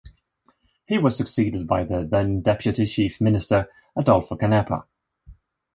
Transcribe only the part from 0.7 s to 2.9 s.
He was succeeded by the then Deputy